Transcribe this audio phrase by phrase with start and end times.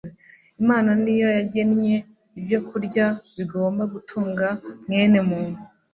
[0.61, 1.95] imana ni yo yagennye
[2.37, 3.05] ibyokurya
[3.37, 4.47] bigomba gutunga
[4.85, 5.59] mwene muntu